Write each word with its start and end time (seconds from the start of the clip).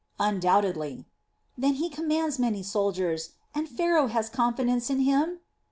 "Undoubtedly." 0.19 1.05
"Then 1.55 1.75
he 1.75 1.87
commands 1.87 2.39
many 2.39 2.63
soldiers, 2.63 3.33
and 3.53 3.69
Pharaoh 3.69 4.07
has 4.07 4.29
confidence 4.31 4.89
in 4.89 5.01
him?" 5.01 5.41